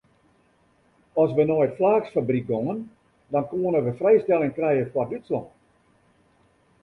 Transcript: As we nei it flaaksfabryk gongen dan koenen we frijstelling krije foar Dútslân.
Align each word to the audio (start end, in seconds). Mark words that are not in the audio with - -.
As 1.23 1.29
we 1.37 1.43
nei 1.49 1.61
it 1.65 1.75
flaaksfabryk 1.79 2.47
gongen 2.51 2.79
dan 3.33 3.47
koenen 3.51 3.85
we 3.87 3.93
frijstelling 4.01 4.53
krije 4.57 4.89
foar 4.93 5.07
Dútslân. 5.11 5.45